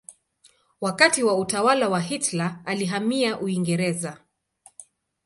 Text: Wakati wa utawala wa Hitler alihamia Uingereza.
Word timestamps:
Wakati 0.81 1.23
wa 1.23 1.35
utawala 1.37 1.89
wa 1.89 1.99
Hitler 1.99 2.59
alihamia 2.65 3.39
Uingereza. 3.39 4.21